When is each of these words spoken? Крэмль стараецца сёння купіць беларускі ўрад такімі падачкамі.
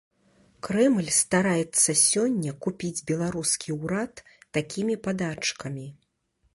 Крэмль 0.67 1.11
стараецца 1.17 1.95
сёння 2.05 2.51
купіць 2.67 3.05
беларускі 3.13 3.79
ўрад 3.85 4.27
такімі 4.57 5.01
падачкамі. 5.09 5.87